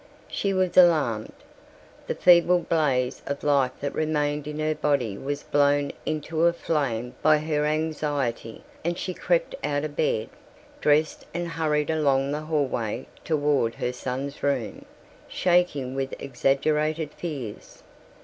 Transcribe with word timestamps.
She 0.27 0.51
was 0.51 0.75
alarmed. 0.75 1.31
The 2.07 2.15
feeble 2.15 2.57
blaze 2.57 3.21
of 3.27 3.43
life 3.43 3.73
that 3.81 3.93
remained 3.93 4.47
in 4.47 4.57
her 4.57 4.73
body 4.73 5.15
was 5.15 5.43
blown 5.43 5.91
into 6.07 6.47
a 6.47 6.53
flame 6.53 7.13
by 7.21 7.37
her 7.37 7.65
anxiety 7.67 8.63
and 8.83 8.97
she 8.97 9.13
crept 9.13 9.53
out 9.63 9.83
of 9.85 9.95
bed, 9.95 10.29
dressed 10.79 11.27
and 11.35 11.49
hurried 11.49 11.91
along 11.91 12.31
the 12.31 12.41
hallway 12.41 13.05
toward 13.23 13.75
her 13.75 13.93
son's 13.93 14.41
room, 14.41 14.85
shaking 15.27 15.93
with 15.93 16.15
exaggerated 16.19 17.11
fears. 17.11 17.83